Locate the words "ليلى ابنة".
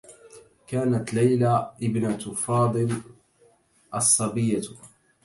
1.13-2.17